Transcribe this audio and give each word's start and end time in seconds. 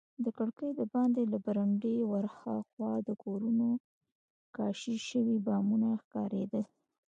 د 0.23 0.25
کړکۍ 0.37 0.69
دباندې 0.79 1.23
له 1.31 1.37
برنډې 1.45 1.95
ورهاخوا 2.11 2.91
د 3.07 3.09
کورونو 3.23 3.67
کاشي 4.57 4.95
شوي 5.09 5.37
بامونه 5.45 5.87
ښکارېدل. 6.01 6.63